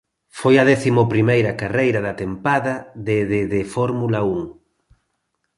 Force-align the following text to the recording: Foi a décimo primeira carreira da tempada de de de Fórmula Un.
Foi 0.39 0.55
a 0.61 0.67
décimo 0.71 1.11
primeira 1.13 1.51
carreira 1.61 1.99
da 2.07 2.13
tempada 2.23 2.73
de 3.07 3.17
de 3.31 3.39
de 3.53 3.61
Fórmula 3.75 4.19
Un. 4.35 4.41